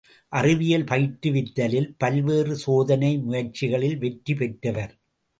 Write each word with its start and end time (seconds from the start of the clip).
அறிவியல் 0.33 0.83
பயிற்று 0.83 1.31
வித்தலில் 1.31 1.95
பல்வேறு 1.97 2.55
சோதனை 2.55 3.11
முயற்சிகளில் 3.17 3.97
வெற்றி 3.97 4.33
பெற்றவர். 4.33 4.93